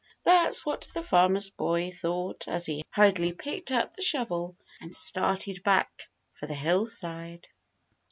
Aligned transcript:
That's 0.23 0.65
what 0.65 0.89
the 0.95 1.03
Farmer's 1.03 1.51
Boy 1.51 1.91
thought 1.91 2.47
as 2.47 2.65
he 2.65 2.83
hurriedly 2.89 3.33
picked 3.33 3.71
up 3.71 3.91
the 3.93 4.01
shovel 4.01 4.55
and 4.79 4.95
started 4.95 5.61
back 5.61 6.09
for 6.33 6.47
the 6.47 6.55
hillside. 6.55 7.47